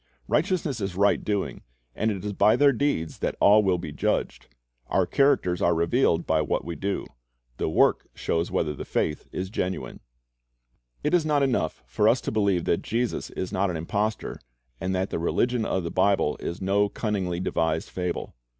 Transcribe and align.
Righteousness 0.27 0.81
is 0.81 0.95
right 0.95 1.23
doing, 1.23 1.61
and 1.93 2.09
it 2.09 2.25
is 2.25 2.33
by 2.33 2.55
their 2.55 2.73
deeds 2.73 3.19
that 3.19 3.35
all 3.39 3.61
wi'.l 3.61 3.77
be 3.77 3.91
judged. 3.91 4.47
Our 4.87 5.05
characters 5.05 5.61
are 5.61 5.75
revealed 5.75 6.25
by 6.25 6.41
what 6.41 6.65
we 6.65 6.75
do. 6.75 7.05
The 7.57 7.69
works 7.69 8.07
show 8.15 8.43
whether 8.45 8.73
the 8.73 8.83
faith 8.83 9.27
is 9.31 9.51
genuine. 9.51 9.99
It 11.03 11.13
is 11.13 11.23
not 11.23 11.43
enough 11.43 11.83
for 11.85 12.09
us 12.09 12.19
to 12.21 12.31
believe 12.31 12.65
that 12.65 12.81
Jesus 12.81 13.29
is 13.29 13.51
not 13.51 13.69
an 13.69 13.77
impostor, 13.77 14.39
and 14.79 14.95
that 14.95 15.11
the 15.11 15.19
religion 15.19 15.65
of 15.65 15.83
the 15.83 15.91
Bible 15.91 16.35
is 16.39 16.63
no 16.63 16.89
cunningly 16.89 17.39
devised 17.39 17.91
fable. 17.91 18.33